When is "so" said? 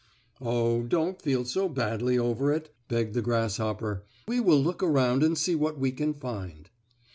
1.45-1.69